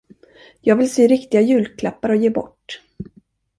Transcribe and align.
Jag 0.61 0.75
vill 0.75 0.93
sy 0.93 1.07
riktiga 1.07 1.41
julklappar 1.41 2.09
och 2.09 2.15
ge 2.15 2.29
bort. 2.29 2.81